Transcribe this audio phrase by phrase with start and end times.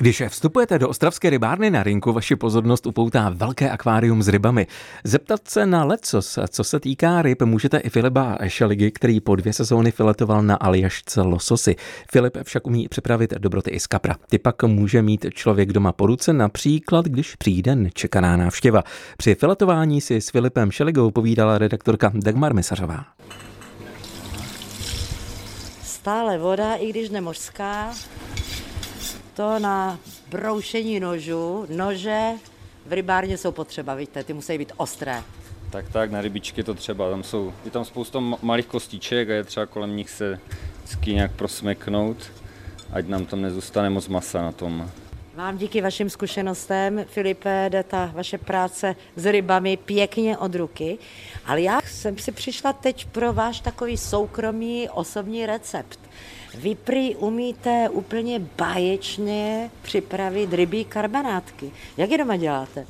[0.00, 4.66] Když vstupujete do ostravské rybárny na rinku, vaši pozornost upoutá velké akvárium s rybami.
[5.04, 9.52] Zeptat se na lecos, co se týká ryb, můžete i Filipa Šeligy, který po dvě
[9.52, 11.76] sezóny filetoval na Aljašce lososy.
[12.10, 14.16] Filip však umí připravit dobroty i z kapra.
[14.28, 18.84] Ty pak může mít člověk doma po ruce, například když přijde nečekaná návštěva.
[19.16, 23.04] Při filetování si s Filipem Šeligou povídala redaktorka Dagmar Misařová.
[25.82, 27.90] Stále voda, i když nemořská,
[29.38, 29.98] to na
[30.30, 31.66] broušení nožů.
[31.68, 32.30] Nože
[32.86, 35.22] v rybárně jsou potřeba, víte, ty musí být ostré.
[35.70, 39.44] Tak tak, na rybičky to třeba, tam jsou, je tam spousta malých kostiček a je
[39.44, 40.40] třeba kolem nich se
[40.84, 42.16] vždycky nějak prosmeknout,
[42.92, 44.90] ať nám tam nezůstane moc masa na tom.
[45.38, 50.98] Vám díky vašim zkušenostem, Filipe, jde ta vaše práce s rybami pěkně od ruky,
[51.46, 56.00] ale já jsem si přišla teď pro váš takový soukromý osobní recept.
[56.54, 61.70] Vy prý umíte úplně báječně připravit rybí karbanátky.
[61.96, 62.86] Jak je doma děláte?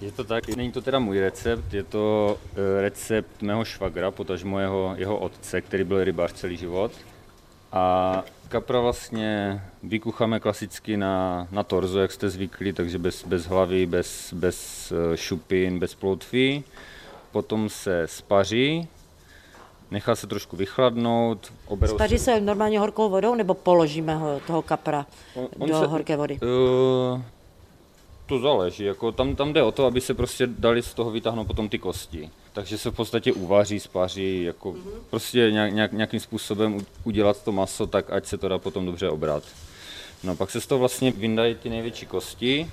[0.00, 2.38] Je to tak, není to teda můj recept, je to
[2.78, 6.92] e, recept mého švagra, potažmo jeho, jeho otce, který byl rybář celý život.
[7.72, 13.86] A kapra vlastně vykucháme klasicky na, na torzo, jak jste zvyklí, takže bez, bez hlavy,
[13.86, 16.64] bez, bez e, šupin, bez plotví.
[17.32, 18.88] Potom se spaří,
[19.90, 21.52] nechá se trošku vychladnout.
[21.86, 22.24] Spaří se...
[22.24, 26.38] se normálně horkou vodou, nebo položíme ho, toho kapra on, on do se, horké vody?
[26.42, 27.22] Uh,
[28.30, 31.46] to záleží, jako tam, tam jde o to, aby se prostě dali z toho vytáhnout
[31.46, 32.30] potom ty kosti.
[32.52, 34.90] Takže se v podstatě uvaří, spaří, jako mm-hmm.
[35.10, 39.08] prostě nějak, nějak, nějakým způsobem udělat to maso tak, ať se to dá potom dobře
[39.08, 39.42] obrat.
[40.24, 42.70] No pak se z toho vlastně vyndají ty největší kosti,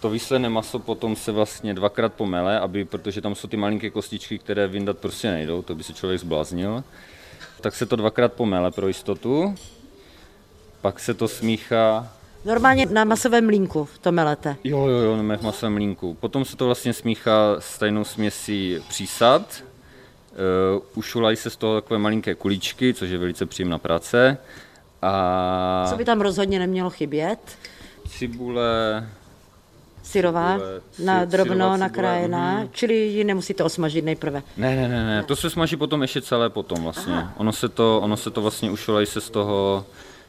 [0.00, 4.38] to výsledné maso potom se vlastně dvakrát pomele, aby, protože tam jsou ty malinké kostičky,
[4.38, 6.84] které vyndat prostě nejdou, to by se člověk zbláznil.
[7.60, 9.54] Tak se to dvakrát pomele pro jistotu,
[10.80, 12.17] pak se to smíchá
[12.48, 14.56] Normálně na masovém mlínku to melete.
[14.64, 16.14] Jo, jo, jo, na masovém mlínku.
[16.14, 19.42] Potom se to vlastně smíchá stejnou směsí přísad.
[20.74, 24.38] Uh, ušulají se z toho takové malinké kuličky, což je velice příjemná práce.
[25.02, 25.86] A...
[25.90, 27.38] Co by tam rozhodně nemělo chybět?
[28.08, 29.08] Cibule,
[30.02, 30.58] syrová,
[31.04, 32.68] na drobno nakrájená, mm-hmm.
[32.72, 34.42] čili ji nemusíte osmažit nejprve.
[34.56, 37.26] Ne, ne, ne, ne, to se smaží potom ještě celé potom vlastně.
[37.36, 39.84] Ono se to, ono se to vlastně ušolají se z toho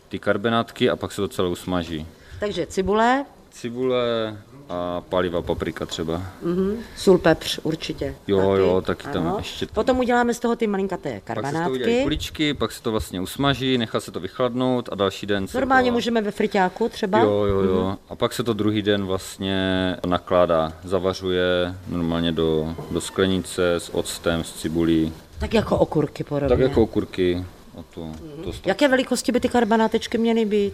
[0.10, 2.08] ty karbenátky a pak se to celé usmaží.
[2.40, 4.38] Takže cibule, Cibule
[4.70, 6.22] a paliva, paprika třeba.
[6.44, 6.78] Mm-hmm.
[6.98, 8.16] Sůl, pepř určitě.
[8.28, 8.62] Jo, taky.
[8.62, 9.14] jo, taky ano.
[9.14, 9.66] tam ještě.
[9.66, 11.80] Potom uděláme z toho ty malinkaté karbanátky.
[11.80, 15.26] Pak se to kuličky, pak se to vlastně usmaží, nechá se to vychladnout a další
[15.26, 15.94] den se Normálně to...
[15.94, 17.20] můžeme ve friťáku třeba.
[17.20, 17.76] Jo, jo, jo.
[17.76, 17.98] Mm-hmm.
[18.10, 24.44] A pak se to druhý den vlastně nakládá, zavařuje normálně do, do sklenice s octem,
[24.44, 25.14] s cibulí.
[25.40, 26.50] Tak jako okurky podobně.
[26.50, 27.46] Tak jako okurky.
[27.80, 28.44] O to, mm-hmm.
[28.44, 30.74] to Jaké velikosti by ty karbanátečky měly být?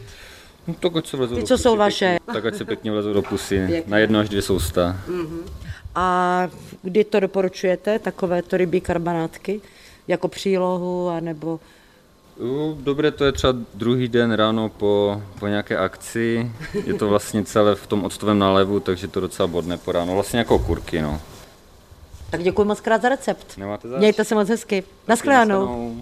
[0.67, 2.05] No to ať se vlezou Ty, co jsou vaše.
[2.05, 3.57] Pěkně, tak ať se pěkně vlezou do pusy.
[3.67, 3.91] Pěkně.
[3.91, 4.97] Na jedno až dvě sousta.
[5.09, 5.43] Uh-huh.
[5.95, 6.49] A
[6.81, 9.61] kdy to doporučujete, takové to rybí karbanátky?
[10.07, 11.59] Jako přílohu, anebo...
[12.79, 16.51] Dobré, to je třeba druhý den ráno po, po nějaké akci.
[16.85, 20.13] Je to vlastně celé v tom octovém nálevu, takže to docela bodné po ráno.
[20.13, 21.21] Vlastně jako kurky, no.
[22.29, 23.57] Tak děkuji moc krát za recept.
[23.57, 23.99] Nemáte zač.
[23.99, 24.83] Mějte se moc hezky.
[25.07, 25.95] Naschledanou.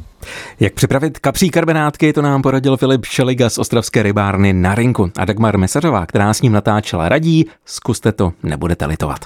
[0.60, 5.12] Jak připravit kapří karbenátky, to nám poradil Filip Šeliga z Ostravské rybárny na Rinku.
[5.18, 9.20] A Dagmar Mesařová, která s ním natáčela, radí, zkuste to, nebudete litovat.